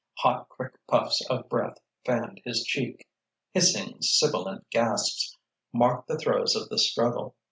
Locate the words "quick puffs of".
0.49-1.47